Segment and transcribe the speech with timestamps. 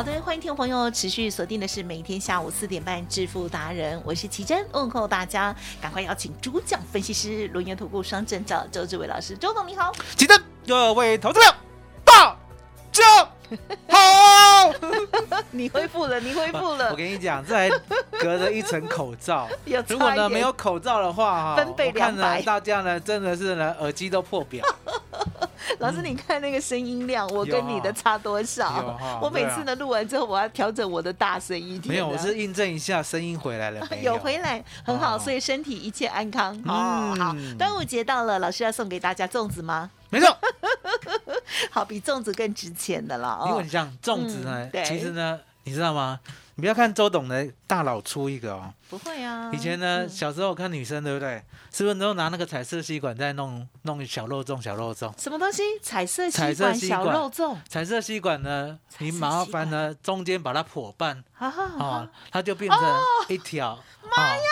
[0.00, 11.54] 好的，欢迎听众朋友持续锁定的是每天下午四点半致富达人，我是奇珍，问候大家，赶快邀请主讲分析师轮源投顾双证照周志伟老师，周董你好，奇珍各位投资者，
[12.02, 12.34] 大
[12.90, 13.04] 家
[13.90, 14.72] 好。
[15.50, 16.92] 你恢复了，你恢复了。
[16.92, 17.68] 我，跟你讲，这还
[18.12, 19.48] 隔着一层口罩
[19.86, 24.64] 如果呢没有口罩的话，哈，分贝我看200呢大家呢真的是呢耳机都破表。
[25.78, 28.98] 老师你看那个声音量，我跟你的差多少？
[29.22, 36.54] 我每次呢录完之后，我要调整我的大声一点，没有，我是印证一下声音回来了有回来，很好，哦所以身体一切安康。
[36.66, 39.90] 哦，好，嗯端午节到了，老师要送给大家粽子吗？
[40.10, 40.36] 没错，
[41.70, 43.68] 好，比粽子更值钱的了哦因为你。
[43.68, 45.38] 像粽子呢其实呢，
[45.70, 46.18] 你知道吗？
[46.56, 51.40] 你不要看周董的大佬出一个哦，不会啊，以前呢，嗯小时候看女生对不对？
[51.72, 55.12] 是不是都拿那个彩色吸管在弄弄小肉粽、小肉粽？
[55.16, 55.62] 什么东西？
[55.80, 62.80] 彩色彩吸管小色吸管肉粽，彩色吸管呢，你麻烦呢中间把它破半啊，它就变成
[63.28, 63.78] 一条。
[64.16, 64.42] 妈呀！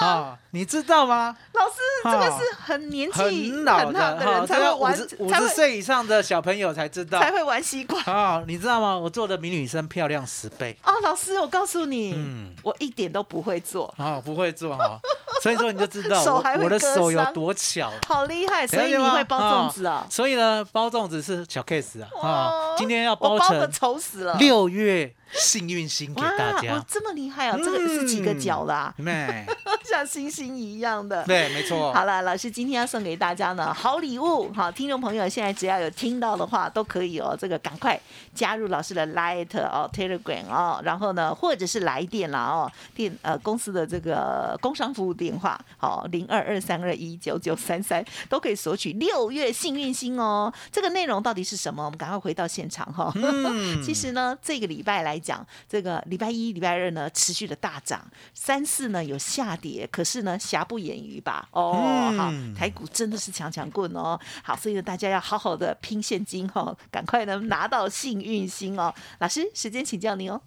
[0.00, 1.36] 啊，你知道吗？
[1.52, 3.20] 老师，这个哦是很年纪
[3.52, 7.20] 很老的的人才这会玩，要五十岁以上的小朋友才知道。
[7.20, 8.02] 才会玩吸管。
[8.04, 8.96] 啊，你知道吗？
[8.96, 10.76] 我做的比女生漂亮十倍。
[10.82, 14.98] 啊，老师，我告诉你，嗯我一点都不会做，啊，不会做哈，
[15.42, 17.90] 所以说你就知道手我我的手有多巧。
[18.06, 20.06] 好厉害，所以你会包粽子啊？
[20.10, 22.08] 所以呢，包粽子是小 case 啊。
[22.22, 24.34] 啊哦，今天要包成丑死了。
[24.34, 26.84] 六月幸运星给大，家哦，。
[26.88, 27.56] 这么厉害啊！
[27.56, 28.92] 这个是几个角啦？
[28.96, 29.46] 妹，
[29.84, 31.24] 像星星一样的。
[31.24, 31.92] 对，没错。
[31.92, 37.98] 好了，老师今天要送给大家呢好礼物，好，听众朋友现在只要有听到的话都可以哦，这个赶快
[38.34, 50.52] 加入老师的 Light 哦 Telegram 哦，然后呢或者是来电啦哦，电呃公司的这个工商服务电话好零二二三二一九九三三都可以索取六月幸运星哦。
[50.72, 51.84] 这个内容到底是什么？
[51.84, 58.02] 我们赶快回到现场哈、嗯 其实呢，这个礼拜来讲，这个礼拜一、礼拜二呢持续的大涨，
[58.32, 61.48] 三四呢有下跌，可是呢瑕不掩瑜吧？
[61.52, 61.72] 哦，
[62.12, 64.18] 嗯好，台股真的是强强棍哦。
[64.42, 68.94] 好，所以呢大家要好好的拼现金哦，赶快能拿到幸运星哦。
[69.18, 70.40] 老师，时间请教您哦。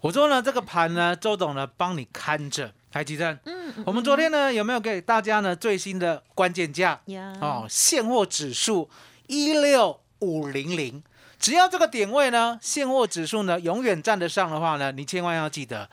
[0.00, 2.72] 我说呢，这个盘呢，周董呢帮你看着。
[2.90, 6.98] 台积电，嗯，嗯我们昨天呢有没有给大家呢最新的关键价？
[7.04, 8.88] 呀，哦，现货指数
[9.26, 11.02] 一六五零零，
[11.38, 15.86] 只要这个点位呢，现货指数呢永远站得上的话呢，你千万要记得，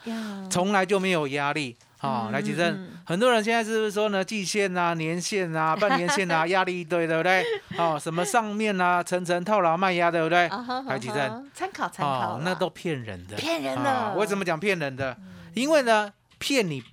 [0.49, 1.75] 从来就没有压力。
[2.01, 7.43] 哦，嗯来，吉正嗯，很多人现在是不是说呢，季线啊、年线啊、半年线啊， 压力一堆，对不对？
[7.77, 10.47] 哦，什么上面啊，层层套牢卖压，对不对？
[10.47, 14.13] 啊哈台积电，参考参考，哦那都骗人的，骗人啊的。
[14.13, 15.17] 嗯为什么讲骗人的？
[15.53, 16.83] 因为呢，骗你，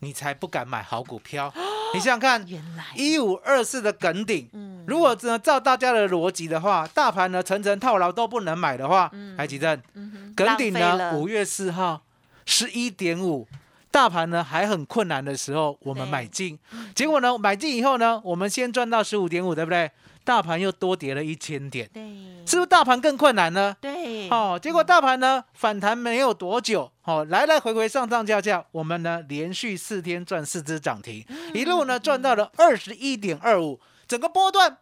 [0.00, 1.52] 你才不敢买好股票。
[1.94, 2.44] 你想想看，
[2.94, 12.02] 一五二四的梗顶，嗯如果呢照大家的逻辑的话，大盘呢层层套牢都不能买的话，台积电嗯哼梗顶呢五月四号
[12.44, 13.46] 十一点五。
[13.98, 16.56] 大盘呢还很困难的时候，我们对买进，
[16.94, 19.90] 结果呢买进以后呢，我们先赚到十五点五，对不对？
[20.22, 22.00] 大盘又多跌了一千点，对，
[22.46, 23.76] 是不是大盘更困难呢？
[23.80, 34.78] 对，哦，结果大盘呢反弹没有多久，哦，来来回回上上下下，我们呢连续四天赚四只涨停，一路呢赚到了二十一点二五，整个波段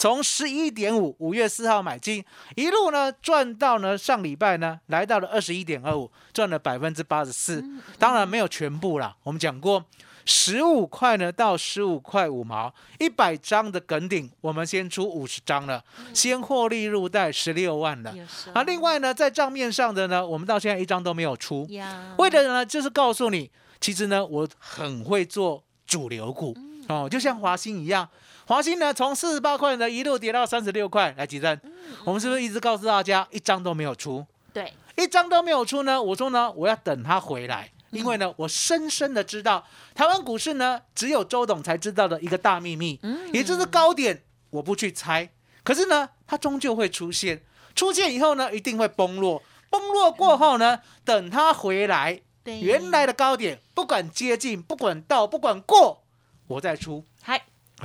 [0.00, 2.24] 从十一点五五月四号买进，
[2.56, 7.62] 一路呢赚到呢上礼拜呢来到了二十一点二五，赚了百分之八十四，
[7.98, 9.84] 当然没有全部啦，我们讲过。
[10.24, 18.14] 十五块呢到十五块五毛，一百张的梗顶，我们先出五十张了，先获利入袋十六万了。
[18.54, 26.56] 啊，另外呢，在账面上的呢，我们到现在一张都没有出，呀，为的呢就是告诉你，其实呢我很会做主流股。
[26.88, 28.08] 哦，就像华兴一样，
[28.50, 31.60] 华兴呢从四十八块呢一路跌到三十六块，来几阵？
[32.04, 34.26] 我们是不是一直告诉大家一张都没有出？
[34.52, 36.02] 对，一张都没有出呢？
[36.02, 39.64] 我说呢，我要等它回来，因为呢，我深深的知道
[39.94, 42.98] 台湾股市呢，只有周董才知道的一个大秘密，
[43.32, 44.20] 也就是高点，
[44.50, 45.30] 我不去猜，
[45.62, 47.40] 可是呢，它终究会出现，
[47.76, 56.02] 出现以后呢，一定会崩落，崩落过后呢，等它回来，原来的高点，不管接近，不管到，不管过，
[56.48, 57.09] 我再出，嗨，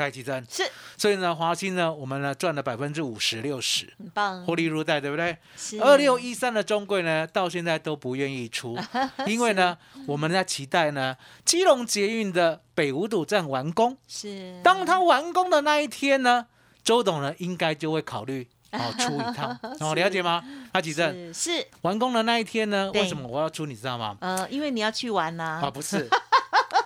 [0.01, 0.45] 来几针。
[0.49, 0.63] 是。
[0.97, 5.37] 所以呢，华兴呢，我们呢赚了百分之五十六十，很棒，获利入袋，对不对？
[5.57, 5.81] 是。
[5.81, 8.77] 二六一三的中贵呢，到现在都不愿意出，
[9.27, 9.77] 因为呢，
[10.07, 13.97] 我们在期待呢，基隆捷运的北五堵站完工。
[14.07, 14.59] 是。
[14.63, 16.47] 当它完工的那一天呢，
[16.83, 20.43] 周董呢应该就会考虑哦出一趟， 哦了解吗？
[20.73, 21.67] 他几阵是是。
[21.81, 23.01] 完工的那一天呢，对。
[23.01, 23.65] 为什么我要出？
[23.65, 24.15] 你知道吗？
[24.21, 26.07] 呃，因为你要去玩呐、啊，不是，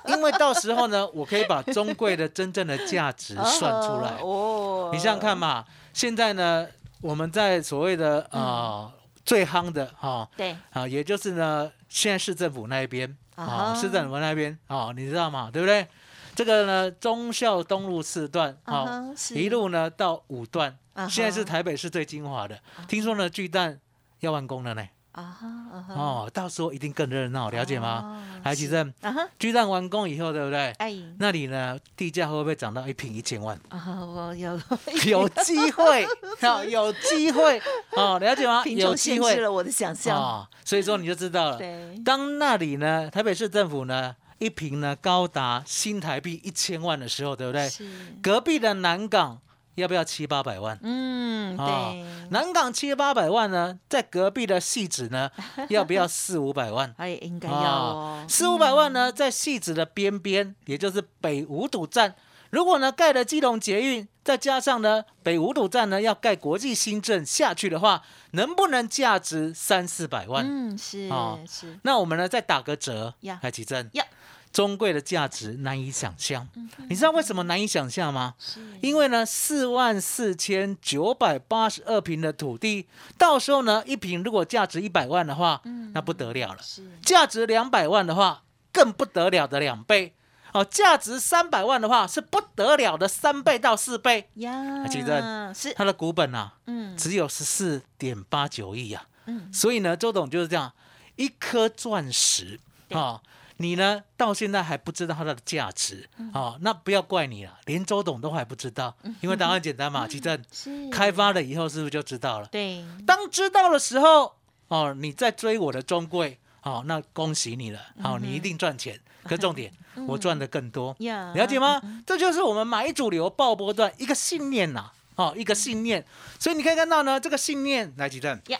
[0.10, 4.18] 因为到时候呢，我可以把中贵的真正的价值算出来。
[4.24, 6.68] 哦，你想想看嘛，现在呢，
[7.02, 8.92] 我们在所谓的呃、
[9.24, 15.50] 最夯的哈对啊，也就是呢，现在市政府那一边啊啊，市政府那边啊，你知道吗？
[15.52, 15.88] 对不对？
[16.36, 20.78] 这个呢，忠孝东路四段啊一路呢到五段
[21.10, 22.58] 现在是台北市最精华的。
[22.88, 23.78] 听说呢，巨蛋
[24.22, 24.88] 要完工了呢，
[25.20, 28.02] 啊哈啊哈，哦，到时候一定更热闹，了解吗？
[28.04, 30.72] 哦来，吉正，啊哈，巨蛋完工以后，对不对？
[30.80, 33.60] 哎那里呢，地价会不会涨到一平一千万？
[33.70, 34.60] 啊，我有
[35.08, 36.06] 有机会，
[36.42, 37.62] 哦，有机会，
[37.92, 38.64] 哦，了解吗？
[38.66, 41.60] 贫有机会了我的想象，啊，所以说你就知道了。
[42.06, 47.68] 当那里呢，台北市政府呢，一平呢高达新台币一千万的时候，对不对？
[47.68, 47.86] 是，
[48.22, 49.40] 隔壁的南港
[49.80, 50.78] 要不要七八百万？
[50.84, 55.30] 嗯，哦对，南港七八百万呢，在隔壁的戏子呢，
[55.70, 56.94] 要不要四五百万？
[56.98, 62.16] 哎，应该要哦，四五百万呢，在戏子的边边，也就是北五堵站。
[62.52, 70.44] 如果呢盖了基隆捷运，再加上呢北五堵站呢要盖国际新镇下去的话，能不能价值三四百万？
[70.48, 74.04] 嗯，是哦是，那我们呢再打个折呀，来奇正呀，
[74.52, 76.48] 中贵的价值难以想象。
[76.90, 78.34] 你知道为什么难以想象吗？
[78.40, 82.88] 是因为呢，四万四千九百八十二平的土地，
[83.18, 85.62] 到时候呢，一平如果价值一百万的话，
[85.94, 86.60] 那不得了了。
[86.62, 90.14] 是价值两百万的话，更不得了的两倍。
[90.52, 94.28] 哦，价值三百万的话，是不得了的三倍到四倍。
[94.36, 99.06] 呀，记得是，它的股本啊，嗯只有十四点八九亿啊。
[99.26, 100.74] 嗯，所以呢，周董就是这样，
[101.18, 102.60] 一颗钻石
[102.90, 103.22] 啊、
[103.62, 106.32] 你呢到现在还不知道它的价值嗯。
[106.34, 110.90] 啊、那不要怪你了，连周董都还不知道，因为答案简单嘛， 其正是。
[110.90, 112.48] 开发了以后是不是就知道了？
[112.48, 114.36] 对，当知道的时候，
[114.70, 119.00] 哦，你在追我的中贵，哦，那恭喜你了，好、你一定赚钱。
[119.24, 119.72] 可重点，
[120.08, 121.82] 我赚的更多，呀，了解吗？
[122.08, 126.06] 这就是我们买主流爆波段一个信念呐、哦，一个信念。
[126.40, 128.42] 所以你可以看到呢，这个信念来几阵。
[128.48, 128.58] 呀，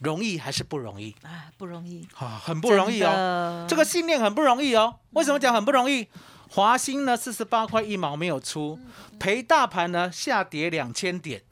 [0.00, 1.14] 容易还是不容易？
[1.22, 3.10] 啊，不容易，啊、很不容易哦。
[3.10, 4.96] 哦这个信念很不容易哦。
[5.12, 6.08] 为什么讲很不容易？
[6.50, 8.78] 华兴呢，四十八块一毛没有出，
[9.20, 11.42] 陪大盘呢下跌两千点，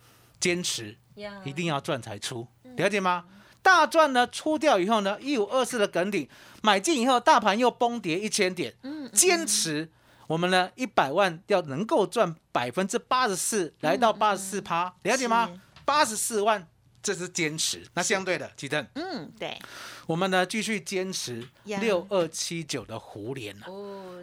[0.41, 0.97] 坚持
[1.45, 3.25] 一定要赚才出，了解吗？
[3.63, 6.29] 大赚呢出掉以后呢，一五二四的梗顶
[6.63, 9.91] 买进以后，大盘又崩跌一千点，嗯坚持
[10.27, 15.61] 我们呢一百万要能够赚百分之八十四，来到八十四趴，了解吗？
[15.85, 16.67] 八十四万，
[17.09, 17.83] 这是坚持。
[17.95, 19.59] 那相对的，吉正，嗯，对，
[20.07, 23.65] 我们呢继续坚持六二七九的胡联啊。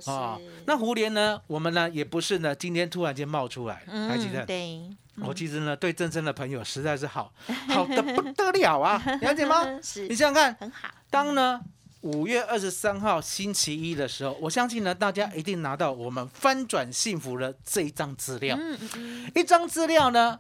[0.06, 1.42] 哦，那胡联呢？
[1.48, 4.44] 我们呢也不是呢，今天突然间冒出来，还记得？
[4.44, 7.34] 嗯，对，我其实呢对正生的朋友实在是好，
[7.70, 9.66] 好的不得了啊，了解吗？
[9.82, 11.60] 是你想想看，很好，当呢
[12.02, 20.40] 五月二十三号星期一的时候，我相信呢大家一定拿到我们翻转幸福的这一张资料，嗯，一张资料呢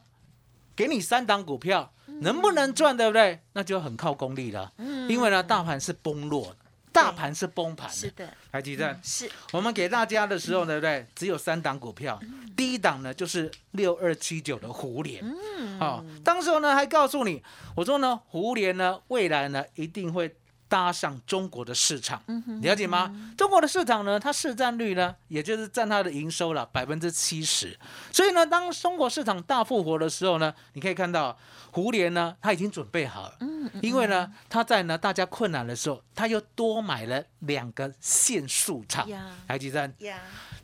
[0.75, 3.39] 给你三档股票，能不能赚，对不对？
[3.53, 5.09] 那就很靠功力了，嗯。
[5.09, 6.57] 因为呢大盘是崩落的，
[6.91, 8.99] 大盘是崩盘的，是的，还记得？
[9.03, 9.29] 是。
[9.53, 11.05] 我们给大家的时候，对不对？
[11.15, 12.19] 只有三档股票，
[12.55, 15.79] 第一档呢就是六二七九的胡联，嗯。
[15.79, 17.41] 好、当时候呢还告诉你，
[17.75, 20.35] 我说呢胡联呢未来呢一定会
[20.67, 22.21] 搭上中国的市场，
[22.61, 23.13] 了解吗？
[23.37, 27.77] 中国的市场呢，它市占率呢，也就是占它的营收了百分之七十，
[28.11, 31.37] 所以呢，当中国市场大复活的时候呢，你可以看到
[31.71, 33.37] 胡联呢，他已经准备好了，
[33.81, 39.93] 因为呢，他在呢大家困难的时候，他又多买了两个限速厂呀，台积电，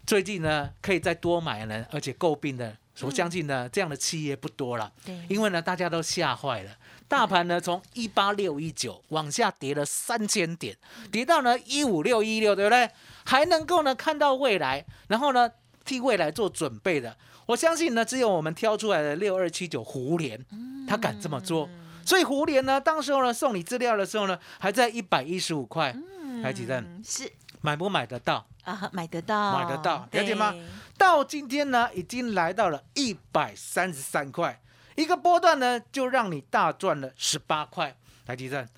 [0.05, 4.91] 最近呢可以再多买呢，而且诟病的，我相信呢这样的企业不多了。
[5.05, 6.72] 对，因为呢，大家都吓坏了，
[7.12, 10.77] 大盘呢从一八六一九往下跌了三千点，
[11.12, 12.89] 跌到呢一五六一六，对不对？
[13.25, 15.51] 还能够呢看到未来，然后呢
[15.84, 17.18] 替未来做准备的。
[17.48, 20.39] 我相信呢，只有我们挑出来的六二七九胡联，
[20.88, 21.70] 他敢这么做。
[22.06, 25.94] 所以胡联呢，当时候呢送你资料的时候呢，还在一百一十五块，
[26.41, 28.48] 台积电嗯是买不买得到？
[28.63, 30.56] 啊，买得到，买得到了解吗？
[30.98, 34.62] 到今天呢，已经来到了一百三十三块，
[35.01, 38.70] 一个波段呢就让你大赚了十八块，台积电，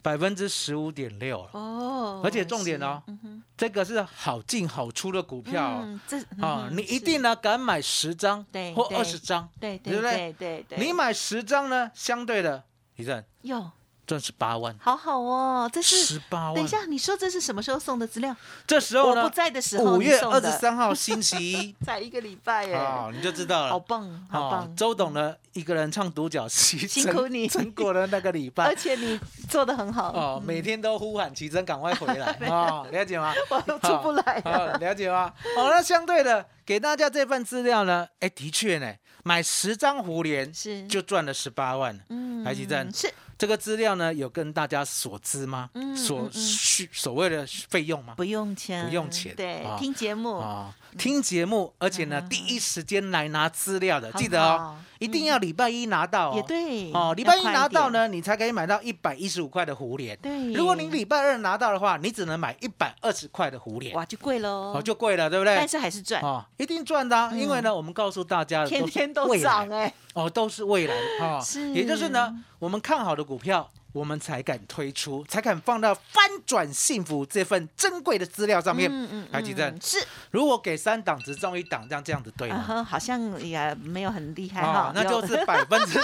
[0.00, 1.50] 百分之十五点六了。
[1.52, 5.80] 哦，而且重点哦，嗯这个是好进好出的股票哦。
[5.84, 8.44] 嗯这啊你一定呢敢买十张
[8.74, 10.78] 或二十张，对对对不对？
[10.78, 12.64] 你买十张呢，相对的，
[12.96, 13.70] 一阵哟，
[14.08, 16.54] 赚十八万，好好哦，这是十八万。
[16.54, 18.34] 等一，下，你说这是什么时候送的资料？
[18.66, 23.68] 这时候呢我不，在的时候，五月二十三号星期一 在一个礼拜耶，啊，你就知道了。
[23.68, 28.74] 好棒，好哦棒，周董呢一个人唱独角戏，辛苦你撑过了那个礼拜而。
[28.74, 33.34] 且你做的很好哦，每天都呼喊奇珍赶快回来 哦，了解吗？
[33.50, 35.30] 我都出不来哦了，了解吗？
[35.58, 41.98] 哦，那相对的，给大家这份资料呢，哎，的确呢，买十张胡联是就赚了十八万。
[42.08, 45.70] 嗯台积电是这个资料呢，有跟大家所知吗？
[45.74, 48.14] 嗯所需所谓的费用吗？
[48.16, 52.28] 不用钱，不用钱对啊，听节目，啊，听节目，而且呢，嗯。
[52.28, 56.32] 第一时间来拿资料的，很记得哦，一定要礼拜一拿到哦。
[56.36, 60.16] 也对，哦，礼拜一，拿到呢，你才可以买到一百一十五块的胡联。
[60.18, 65.56] 对，如果你礼拜二拿到的话，你只能买一百二十块的胡联，哇就贵喽，哦，就贵了，对不对？
[65.56, 65.68] 但？
[65.68, 78.90] 是还是赚，哦，一定赚的啊，因为呢，我们告诉大家天天都涨哎，哦，都是未来的哈，也就是呢，我们看好的股票，我们才敢推出，才敢放到翻转幸福这份珍贵的资料上面。
[78.90, 82.56] 嗯嗯台积电嗯是，如果给三档只中一档，这样这样子对吗？
[82.68, 86.00] 啊，好像也没有很厉害哦哈，，那就是 百分之，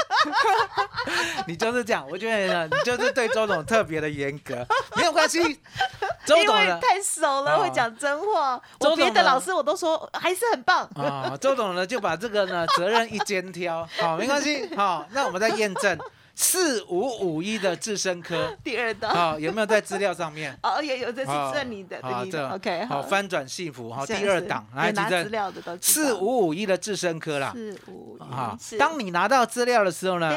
[1.48, 4.64] 你就是这样，我觉得呢，你就是对周董特别的严格，
[4.96, 5.40] 没有关系，
[6.24, 8.60] 周因董太熟了，哦会讲真话。
[8.78, 10.88] 周我别的老师我都说还是很棒。
[10.94, 15.98] 啊，周董呢就把这个呢责任一肩挑，好，没关系，好，那我们再验证
[16.34, 20.56] 四五五一的智深科， 第二档好，有没有在资料上面？
[20.62, 28.76] 哦，有有，这是好这里的，好的，OK，好，翻转幸福，好，是第二是档来拿资料的都四五五一的智深科啦，四五啊一，是。
[28.76, 30.32] 当你拿到资料的时候呢，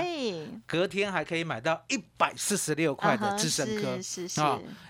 [0.68, 4.27] 隔天还可以买到一百四十六块的啊哈智深科，是。
[4.27, 4.42] 是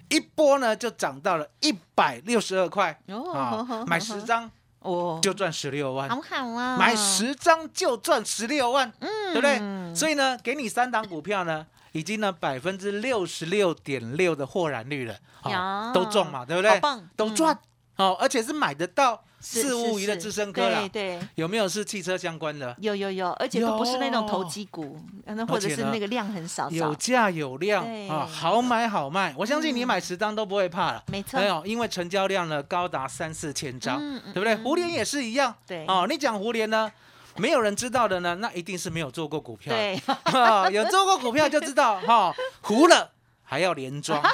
[0.09, 2.97] 一波呢就涨到了一百六十二块。
[3.07, 4.49] 哦啊好好，买十张
[4.87, 9.95] 哦，就赚十六万，好好啊，买十张就赚十六万，嗯，对不对？
[9.95, 15.91] 所以呢，给你三档股票呢，已经呢百分之六十六点六的获然率了，啊，呀。
[15.93, 16.81] 都中嘛，对不对？
[17.15, 17.57] 都赚。
[17.97, 20.21] 哦，而且是买得到是四物鱼的是。
[20.21, 20.79] 智深科啦。
[20.91, 21.27] 对，对。
[21.35, 22.75] 有没有是汽车相关的？
[22.79, 28.07] 有有有，而且都不是那种投机股，那或者是那个量很少少，有价有量对。
[28.09, 31.03] 啊，好买好卖，我相信你嗯买十张都不会怕了。
[31.07, 31.39] 没错。
[31.39, 33.99] 没，有，因为成交量呢高达三四千张，
[34.33, 34.53] 对不对？
[34.55, 35.85] 嗯胡联也是一样，对。
[35.87, 36.91] 哦，你讲胡联呢，
[37.37, 40.01] 没有人知道的呢，那一定是没有做过股票，对，
[40.73, 43.11] 有做过股票就知道哈，糊了
[43.43, 44.19] 还要连庄，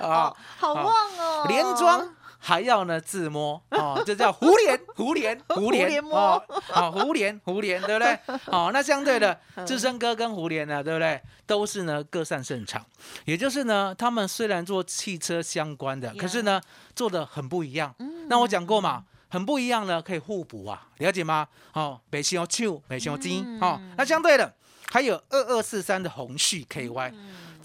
[0.00, 0.86] 哎，啊， 好旺
[1.18, 2.15] 哦，连庄。
[2.38, 8.18] 还要呢自摸哦，这叫胡连 胡连胡连连摸哦，好胡连胡连，对不对？
[8.44, 11.20] 好，那相对的，智深哥跟胡连呢，对不对？
[11.46, 12.84] 都是呢各擅胜场，
[13.24, 16.60] 也就是呢，他们虽然做汽车相关的，可是呢
[16.94, 17.94] 做的很不一样。
[18.28, 21.46] 那我讲过嘛，很不一样呢，可以互补啊，了解吗？
[21.72, 24.52] 哦，北香秋，北香金，哦，那相对的
[24.90, 27.12] 还有二二四三的红旭 KY，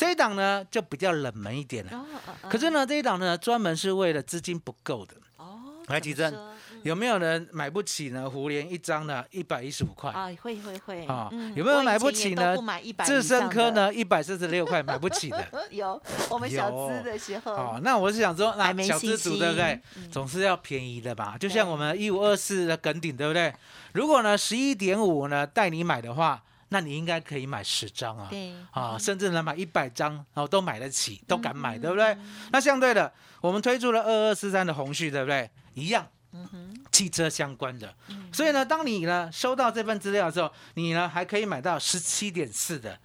[0.02, 2.04] 这一档呢就比较冷门一点了。
[2.50, 5.14] 可是呢，这一档呢，专门是为了资金不够的。
[5.38, 6.34] 哦，来吉正
[6.82, 8.28] 有没有人买不起呢？
[8.28, 10.10] 胡莲一张呢，一百一十五块。
[10.12, 12.58] 啊，会会会啊嗯有没有买不起呢
[13.06, 13.70] 智深科？
[13.70, 15.48] 呢，一百四十六块，买不起的。
[15.70, 19.80] 有，我们小资的时候哦，，那我是想说，那小资信族对不对？
[19.98, 21.38] 嗯总是要便宜的吧？
[21.40, 23.54] 就像我们一五二四的梗顶，对不对？
[23.94, 26.42] 如果呢十一点五呢带你买的话，
[26.74, 28.28] 那你应该可以买十张啊。
[28.30, 32.18] 对，啊，甚至能买一百张，然后都买得起，都敢嗯买，对不对？
[32.52, 33.12] 那相对的，
[33.42, 35.50] 我们推出了二二四三的红旭，对不对？
[35.74, 37.94] 一样，嗯汽车相关的。
[38.32, 42.98] 所以呢，当你呢收到这份资料的时候，你呢还可以买到十七点四的，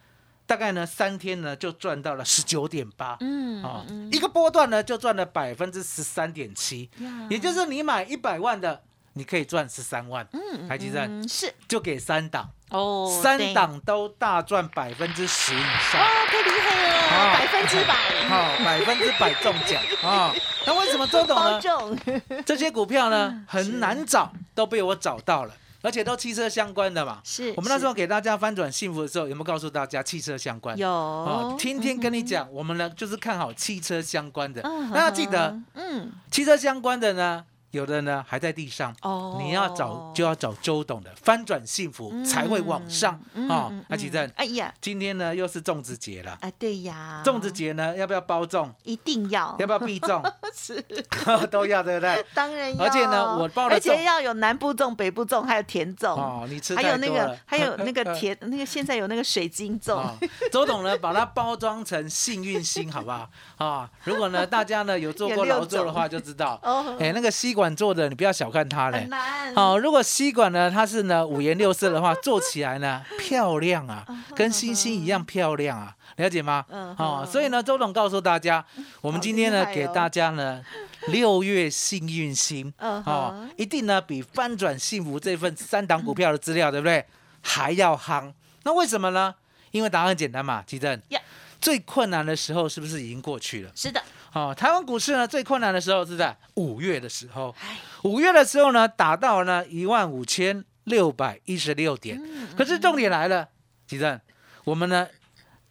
[0.47, 3.17] 大概呢三天呢就赚到了十九点八。
[3.21, 6.89] 嗯啊嗯，一个波段呢就赚了百分之十三点七，
[7.29, 8.85] 也就是你买一百万的，
[9.17, 10.27] 你可以赚十三万。
[10.33, 16.01] 嗯台积电嗯是就给三档，哦，三对档都大赚百分之十以上。
[16.01, 17.95] 哦，太厉害了，啊百分之百，
[18.29, 20.35] 好，百分之百中奖啊！
[20.67, 21.61] 那为什么周董包呢？
[21.61, 21.99] 中，
[22.45, 27.21] 这些股票呢 很难找，都被我找到了，而且都汽车相关的嘛。
[27.23, 30.77] 是我们那时候是给大家翻转幸福的时候，有没有告诉大家汽车相关？
[30.77, 34.61] 有哦，天天跟你讲，我们呢就是看好汽车相关的。
[34.63, 37.45] 嗯那要记得，嗯，汽车相关的呢，
[37.77, 38.95] 有的呢还在地上。
[39.03, 43.85] 哦你要找就要找周董的翻转幸福才会往上嗯啊嗯！
[43.89, 48.71] 那奇正，哎呀，今天呢又是粽子节了，哎，对呀，粽子节呢要不要包粽？
[48.85, 50.23] 一定要，要不要必粽？
[50.55, 50.83] 是，
[51.51, 52.25] 都要，对不对？
[52.35, 52.85] 当然要。
[52.85, 60.15] 而且呢我包了而且要有南部粽、北部粽，还有甜粽，哦，你吃还有那个 还有那个甜，那个现在有那个水晶粽哦，
[60.51, 63.29] 周董呢，把它包装成幸运星，好不好？
[63.59, 69.09] 啊，如果呢大家呢有做过劳作的话，就知道，哦哎，那个吸管做的，你不要小看它嘞。
[69.55, 74.07] 好，如果吸管呢，它是呢五颜六色的话， 做起来呢漂亮啊，
[74.37, 76.65] 跟星星一样漂亮啊，了解吗？
[76.69, 78.65] 嗯哦，所以呢，周董告诉大家，
[79.01, 80.63] 我们今天呢哦给大家呢
[81.09, 87.05] 六月幸运星嗯哦，一定呢比翻转幸福这份三档股票的资料，对不对？
[87.43, 88.33] 还要夯。
[88.65, 89.35] 那为什么呢？
[89.71, 91.21] 因为答案很简单嘛，基正呀。
[91.59, 93.71] 最困难的时候是不是已经过去了？
[93.75, 94.01] 是的，
[94.37, 97.55] 哦，台湾股市呢最困难的时候是在五月的时候。
[97.59, 102.21] 哎，五月的时候呢，达到呢一万五千六百一十六点。
[102.23, 103.49] 嗯可是重点来了，
[103.87, 104.21] 吉正，
[104.65, 105.09] 我们呢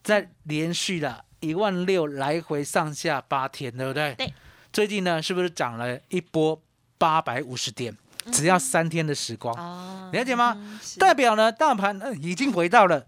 [0.04, 4.16] 在连续了一万六来回上下八天，对不对？
[4.16, 4.34] 对。
[4.74, 6.60] 最近呢，是不是涨了一波
[6.98, 7.96] 八百五十点？
[8.32, 10.58] 只要三天的时光，哦了解吗？
[10.58, 13.06] 嗯代表呢，大盘呃已经回到了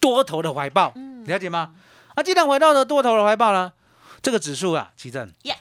[0.00, 1.76] 多头的怀抱，嗯了解吗？
[2.16, 3.72] 啊，既然回到了多头的怀抱呢，
[4.24, 5.30] 这个指数啊，奇正。
[5.42, 5.56] Yeah，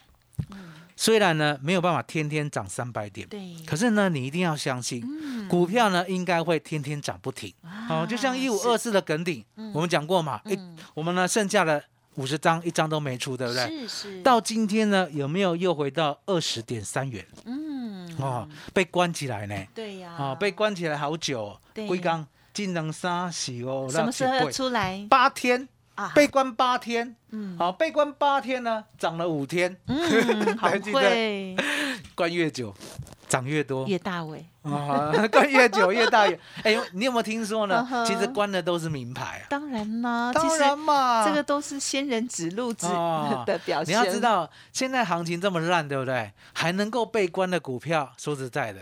[0.96, 5.50] 虽然呢没有办法天天涨三百点，对，可是呢，你一定要相信，嗯。
[5.50, 7.54] 股票呢应该会天天涨不停。
[7.90, 9.44] 哦，就像一五二四的梗顶，
[9.74, 10.78] 我们讲过嘛，一嗯。
[10.94, 11.84] 我们呢剩下的
[12.16, 13.68] 五十张，一张都没出，对不对？
[13.68, 14.22] 是是。
[14.22, 17.28] 到今天呢，有没有又回到二十点三元？
[17.44, 18.16] 嗯。
[18.18, 25.06] 哦，被关起来呢，对呀，哦，被关起来好久哦，龟缸技能三喜哦，什么时候出来？
[25.10, 26.12] 八天，啊？
[26.16, 31.56] 被关八天，嗯好，被关八天呢，涨了五天，嗯， 好会
[32.16, 32.74] 关越久，
[33.28, 33.88] 涨越多。
[33.88, 36.40] 越大尾啊，关越久越大越。
[36.64, 39.46] 哎，你有没有听说呢其实关的都是名牌啊。
[39.50, 43.98] 当然啦，其当然嘛，这个都是仙人指路之哦 的表现你。
[44.06, 46.32] 要知道，现在行情这么烂，对不对？
[46.54, 48.82] 还能够被关的股票，说实在的，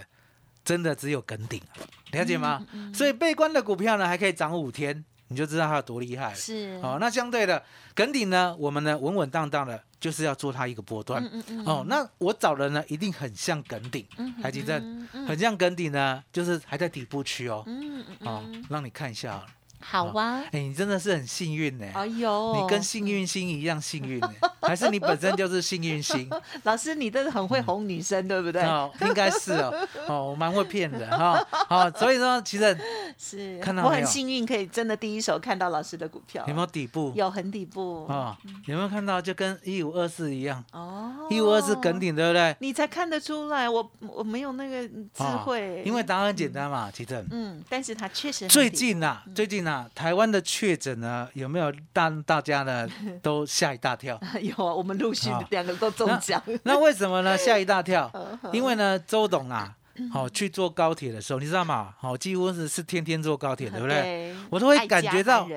[0.64, 1.80] 真的只有梗顶啊，
[2.12, 2.66] 了解吗？
[2.74, 6.36] 嗯所以被关的股票呢，还可以涨五天，你就知道它有多厉害了。
[6.36, 7.64] 是哦，那相对的
[7.96, 11.24] 梗顶呢，我们呢稳稳当当的，就是要做它一个波段。
[11.24, 17.64] 嗯嗯嗯哦，那我找的呢，一定很像梗顶，嗯台积电嗯嗯很像梗顶呢，就是还在底部区哦。
[17.66, 19.44] 嗯嗯哦嗯，让你看一下
[19.82, 21.86] 好啊，哎，你真的是很幸运呢。
[21.94, 26.30] 哎呦，你跟幸运星一样幸运呢，还是你本身就是幸运星？
[26.64, 28.62] 老师，你真的很会哄女生，对不对？
[28.64, 32.78] 哦，应该是哦，哦，我蛮会骗人哈，好，所以说其实
[33.18, 36.44] 是，看到没有很幸运，可以真的第一手看到老师的股票。
[36.48, 37.12] 有没有底部？
[37.16, 42.56] 有很底部哦，有没有看到就跟一五二四一样，哦，一五二四梗，顶对不对？
[42.60, 52.88] 你才看得出来，我我没有那个智哦慧，因为答案很简单嘛，其实嗯，但是他确实最近呐，最近呐，台湾的确诊呢，有没有让大家呢
[53.24, 54.20] 都吓一大跳？
[54.42, 57.38] 有啊，我们陆续啊两个都中奖，那为什么呢？
[57.38, 59.74] 吓一大跳， 嗯因为呢，周董啊，
[60.12, 61.94] 好、 去坐高铁的时候，你知道吗？
[62.00, 64.02] 好、几乎是是天天坐高铁，对不对？
[64.02, 65.48] 对我都会感觉到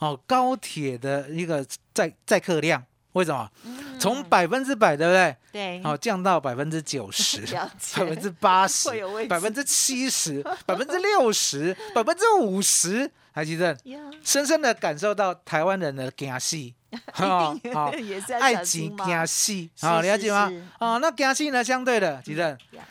[0.00, 3.48] 哦，高铁的一个载载客量，为什么？
[3.64, 5.36] 嗯从百分之百，对不对？
[5.52, 7.68] 对，好、降到百分之九十，百
[8.06, 8.88] 分之八十
[9.28, 13.76] 百分之七十，百分之六十，百分之五十，还记得？
[13.84, 16.74] 呀，深深的感受到台湾人的惊喜，
[17.12, 17.92] 哈好
[18.40, 20.64] 爱情惊戏，是好了解吗是是？
[20.80, 22.40] 哦，那惊喜呢，相对的，其实
[22.72, 22.82] 呀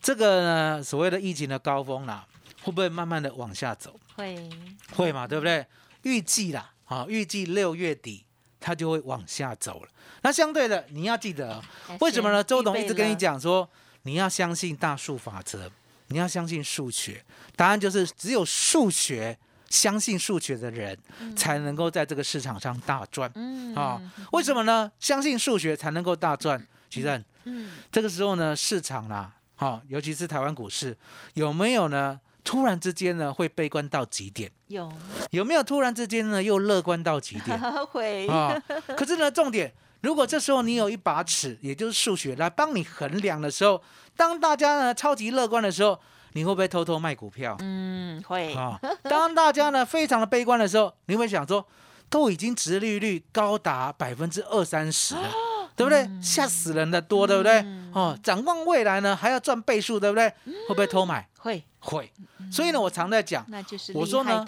[0.00, 2.26] 这个呢，所谓的疫情的高峰啦，
[2.62, 3.98] 会不会慢慢的往下走？
[4.16, 4.48] 会
[4.94, 5.66] 会嘛，对不对？
[6.02, 8.24] 预计啦，啊，预计六月底
[8.60, 9.88] 它就会往下走了。
[10.22, 11.54] 那相对的，你要记得
[11.88, 12.42] 哦，为什么呢？
[12.42, 13.68] 周董一直跟你，讲说，
[14.02, 15.70] 你要相信大数法则，
[16.08, 17.24] 你要相信数学。
[17.56, 19.36] 答案就是只有数学，
[19.68, 20.96] 相信数学的人，
[21.36, 24.00] 才能够在这个市场上大赚嗯啊。
[24.32, 24.90] 为什么呢？
[24.98, 26.66] 相信数学才能够大赚。
[26.90, 30.96] 其实嗯，这个时候呢，市场啦，好、尤其是台湾股市，
[31.34, 32.18] 有没有呢？
[32.44, 34.50] 突然之间呢，会悲观到极点？
[34.68, 34.90] 有
[35.32, 37.60] 有没有突然之间呢，又乐观到极点？
[37.86, 38.58] 会啊、
[38.96, 43.82] 可是呢，重点，如果这时候你有一把尺，也就是数学来帮你衡量的时候，
[44.16, 46.00] 当大家呢超级乐观的时候，
[46.32, 47.56] 你会不会偷偷卖股票？
[47.60, 51.66] 嗯会啊、当大家呢非常的悲观的时候，你会想说，
[52.08, 55.30] 都已经殖利率高达百分之二三十了。
[55.76, 56.10] 对不对？
[56.20, 57.64] 吓死人的多，对不对？
[57.92, 60.28] 哦，展望未来呢，还要赚倍数，对不对？
[60.66, 61.28] 会不会偷买？
[61.38, 62.10] 会，会。
[62.50, 64.44] 所以呢，我常在讲，那就是我说呢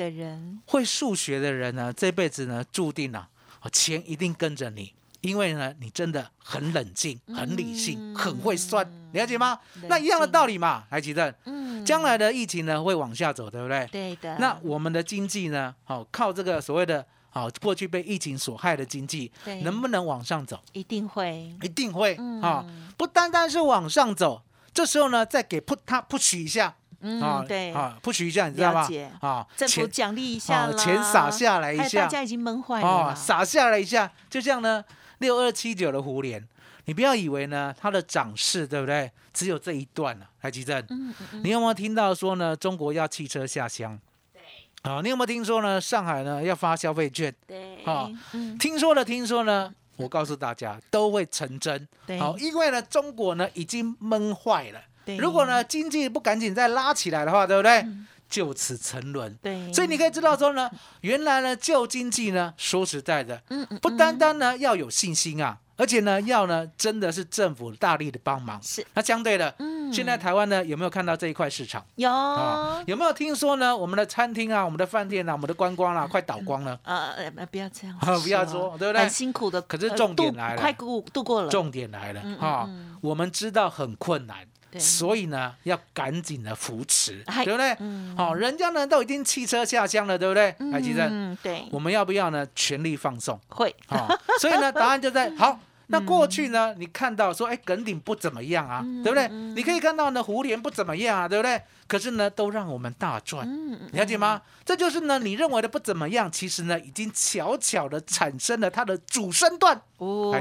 [0.66, 3.28] 会数学的人呢，这辈子呢，注定啊，
[3.62, 9.58] 哦钱一定跟着你，因为呢，你真的很冷静、很理性、嗯很会算，了解吗？
[9.88, 11.84] 那一样的道理嘛，来吉正，嗯。
[11.84, 13.86] 将来的疫情呢会往下走，对不对？
[13.90, 20.60] 对的，那我们的经济呢，好、靠这个所谓的好、过去被疫情所害的经济，能不能往上走？
[20.72, 22.42] 一定会，一定会嗯。
[22.42, 22.64] 啊、
[22.98, 24.42] 不单单是往上走，
[24.74, 28.86] 这时候呢，再给 put 他 push 一下啊嗯，，对，啊，push 一下，你知道吗？
[29.20, 32.02] 啊，政府钱奖励一下钱撒下来一下。
[32.02, 34.84] 大家已经闷坏了哦，啦，撒下来一下，就这样呢
[35.20, 36.46] 六二七九的胡联，
[36.84, 39.10] 你不要以为呢它的涨势对不对？
[39.32, 43.96] 只有这一段了、台积电，嗯嗯嗯，你有没有听到说呢中国要汽车下乡？
[44.32, 44.42] 对，
[44.82, 47.32] 啊，你有没有听说呢上海呢要发消费券？
[47.46, 51.86] 对，好嗯，听说了，听说呢，我告诉大家都会成真。
[52.06, 54.80] 对，好，因为呢中国呢已经闷坏了。
[55.04, 57.78] 对如果呢经济不赶紧再拉起来的话，对不对？
[57.82, 59.34] 嗯就此沉沦。
[59.42, 60.70] 对，所以你可以知道说呢，
[61.02, 68.62] 原来呢旧经济呢，说实在的，嗯嗯不单单呢要有信心啊，而且呢要呢真的是政府大力的帮忙。
[68.62, 69.80] 是，那相对的，嗯。
[69.92, 71.84] 现在台湾呢有没有看到这一块市场？
[71.96, 72.08] 有。
[72.08, 72.80] 啊？
[72.86, 73.76] 有没有听说呢？
[73.76, 76.78] 我们的餐厅啊，我们的饭店啊，我们的观光啊，快倒光了。
[76.84, 79.02] 呃呃，不要这样 不要说对不对？
[79.02, 80.60] 很辛苦的，可是重点来了。
[80.60, 87.76] 快度度过了，重点来了嗯嗯哈嗯，我们知道很困难，对所以呢要赶紧的扶持，嗨对不对？
[87.80, 90.54] 嗯好，人家呢都已经汽车下乡了，对不对？
[90.70, 93.40] 海基正，嗯，对，我们要不要呢全力放送？
[93.48, 95.58] 会，好，所以呢答案就在好。
[95.90, 99.26] 那过去呢，你看到说，哎，耿鼎不怎么样啊，嗯对不对？
[99.30, 101.60] 嗯你可以看到呢，胡联不怎么样啊，对不对？
[101.88, 103.44] 可是呢，都让我们大赚，
[103.92, 104.16] 了解？
[104.16, 104.40] 吗？
[104.64, 109.82] 这就是呢，你认为的不怎么样，其实呢，已经悄悄的产生了它的主升段。
[109.98, 110.32] 哦，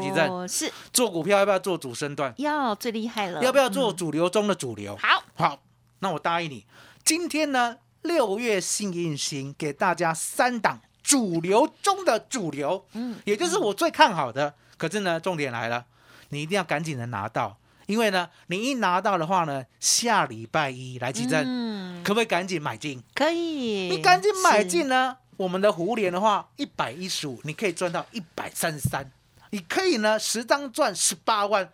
[0.48, 2.32] 是做股票要不要做主升段？
[2.38, 4.96] 要最厉害了，要不要做嗯主流中的主流？
[4.98, 5.24] 好？
[5.34, 5.60] 好，
[6.00, 6.66] 那我答应你，
[7.04, 14.54] 今天呢，六月幸运星给大家三档主流中的主流，嗯，也就是我最看好的。
[14.80, 15.86] 可是呢，重点来了，
[16.30, 23.04] 你一定要赶紧的拿到，因为呢，你一拿到的话呢，下礼拜一来集证，嗯，可不可以赶紧买进？
[23.14, 29.12] 可以，你赶紧买是进呢，我们的胡联的话，一百一十五，你可以赚到一百三十三，
[29.50, 31.70] 你可以呢十张赚十八万。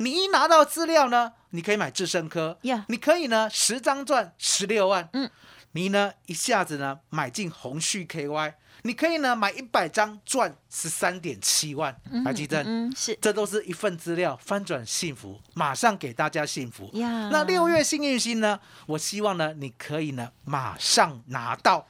[0.00, 5.28] 你一拿到资料呢，你可以买智深科呀你可以呢十张赚十六万，嗯，
[5.72, 12.64] 你呢一下子呢买进红旭 KY，你可以呢买一百张赚十三点七万，白吉珍？
[12.66, 16.88] 嗯，是这都是一份资料，翻转幸福，马上给大家幸福。
[16.94, 18.60] 呀，那六月幸运星呢？
[18.86, 21.86] 我希望呢，你可以呢马上拿到，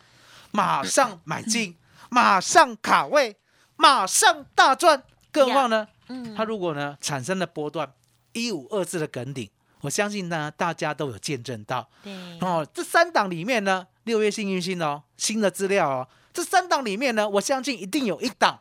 [0.50, 1.76] 马上买进，
[2.10, 3.36] 马上卡位，
[3.76, 5.02] 马上大赚。
[5.30, 7.92] 更何况呢，嗯，它如果呢产生了波段
[8.32, 9.48] 一五二四的梗顶，
[9.82, 12.66] 我相信呢大家都有见证到对，哦。
[12.72, 18.60] 这三档里面呢，六月幸运星哦，新的资料哦，这三档里面呢，我相信一定有一档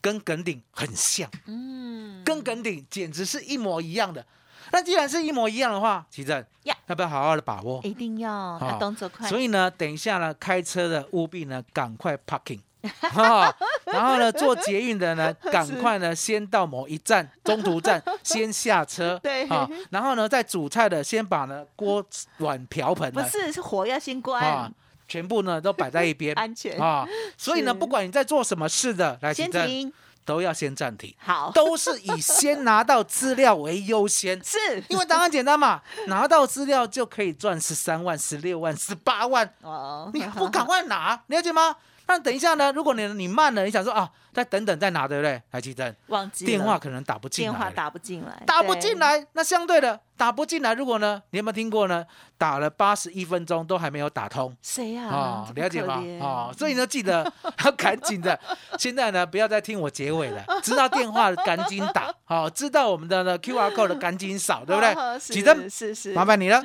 [0.00, 1.30] 跟梗顶很像。
[1.44, 4.24] 嗯，跟梗顶简直是一模一样的。
[4.72, 6.74] 那既然是一模一样的话，奇正呀。
[6.86, 7.78] 要不要好好的把握？
[7.84, 12.60] 一定要要动作快，所以呢，等一下呢，开车的务必呢赶快 parking，
[13.12, 13.54] 哈，
[13.84, 19.46] 然后呢，坐捷运的呢，赶快呢先到某一站中途站先下车， 对。
[19.48, 22.02] 啊，然后呢，在煮菜的先把呢锅
[22.38, 24.42] 碗瓢盆不是是火要先关。
[24.42, 24.72] 啊，
[25.10, 26.32] 全部呢都摆在一边。
[26.38, 29.92] 安全，啊，所以呢，不管你在做什么事的，来，先停，
[30.24, 31.12] 都要先暂停。
[31.18, 34.58] 好， 都是以先拿到资料为优先， 是。
[34.88, 41.74] 因为答案简单嘛，拿到资料就可以赚十三万、十六万、十八万，哦，你不赶快拿，了解吗？
[42.10, 42.72] 那等一下呢？
[42.72, 45.40] 如果你你慢了，你想说啊，再等等再拿，对不对？
[45.48, 52.04] 台积电忘记电话可能打不进来，电话打不进来，打不对进来，那相对的打不进来，如果呢，你有没有听过呢？
[52.36, 54.56] 打了八十一分钟都还没有打通。
[54.60, 55.04] 谁呀？
[55.08, 56.00] 哦，这么了解吗可？
[56.02, 57.32] 怜哦，所以呢，记得
[57.64, 58.36] 要赶紧的。
[58.76, 64.92] 现在呢，不要再听我结尾了，知道电话的赶紧打，好、知道我们的呢 QR code 的赶紧扫，对不对？
[64.98, 66.60] 哦是，是是，麻烦你了。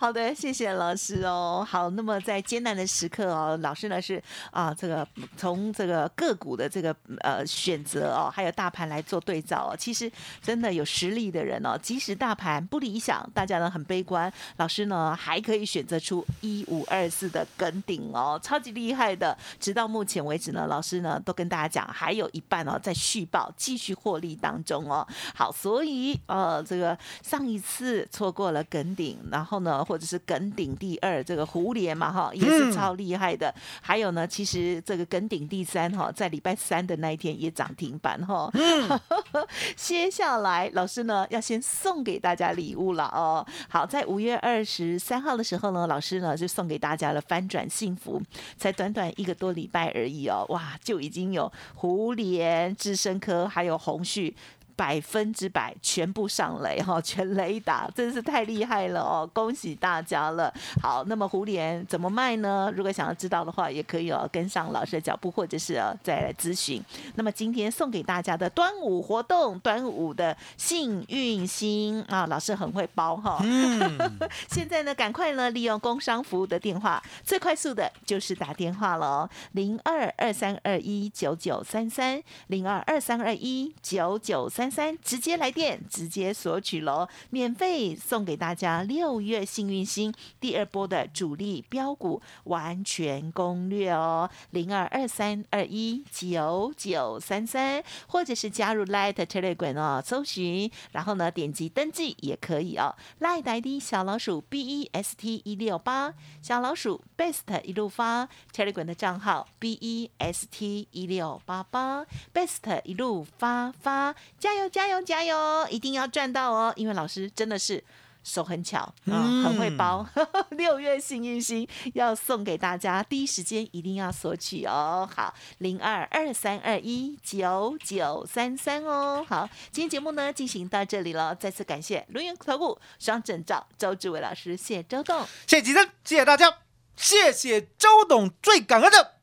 [0.00, 1.66] 好的，谢谢老师哦。
[1.68, 5.04] 好，那么在艰难的时刻哦，老师呢是啊，这个
[5.36, 9.76] 从这个个股的这个呃选择哦，还有大盘来做对照哦。
[9.76, 10.08] 其实
[10.40, 19.36] 真的有实力的人哦，即使大盘不理想，大家呢很悲观，老师呢还可以选择出一五二四的梗顶哦，超级厉害的。
[19.58, 25.04] 直到目前为止呢，老师呢都跟大家讲，还有一半哦在续报，继续获利当中哦。
[25.34, 33.52] 好，所以呃，这个上一次错过了梗顶，然后呢或者是耿鼎第二，这个胡联嘛哈，也是超厉害的。
[33.80, 38.50] 还有呢，其实这个耿鼎第三哈，在礼拜三的那一天也涨停板哈。
[38.52, 39.00] 嗯
[39.74, 43.46] 接下来老师呢要先送给大家礼物了哦。
[43.70, 48.20] 好，在五月二十三号的时候呢，老师呢就送给大家了翻转幸福，
[48.58, 54.36] 才短短一个多礼拜而已哦，哇，就已经有胡联、智深科还有红旭。
[54.78, 59.28] 百分之百全部上雷哈，全雷打，真是太厉害了哦！
[59.34, 60.54] 恭喜大家了。
[60.80, 62.72] 好，那么胡莲怎么卖呢？
[62.76, 66.80] 如果想要知道的话，也可以哦跟上老师的脚步，或者是再来咨询。
[67.16, 73.40] 那么今天送给大家的端午活动，端午的幸运星啊，老师很会包哈。
[73.42, 73.98] 嗯。
[74.48, 84.67] 现在呢，赶快呢利用工商服务的电话，最快速的就是打电话了，零二二三二一九九三三，零二二三二一九九三。
[84.70, 109.78] 三直接来电，直接索取喽，免费送给大家六月幸运星第二波的主力标股完全攻略哦，零二二三二一九九三三，或者是加入 Light Telegram 哦，搜寻，然后呢点击登记也可以哦，Light ID 小老鼠 B E S T 一六八，小老鼠 Best 一路发 Telegram 的账号 B
[109.80, 112.04] E S T 一六八八
[112.34, 114.57] ，Best 一路发发，加油！
[114.58, 115.68] 加油加油加油！
[115.70, 116.72] 一定要赚到哦！
[116.74, 117.82] 因为老师真的是
[118.24, 120.04] 手很巧啊，很会包。
[120.50, 125.08] 六月幸运星要送给大家，第一时间一定要索取哦。
[125.14, 129.24] 好，零二二三二一九九三三哦。
[129.28, 136.58] 好，今天节目呢进行到这里了，再次感谢轮源投顾双证照周志伟老师，谢谢周董，谢谢吉生，谢谢大家，
[136.96, 139.14] 谢谢周董，最感恩的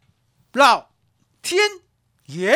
[0.53, 0.91] 老
[1.41, 1.59] 天
[2.27, 2.55] 爷。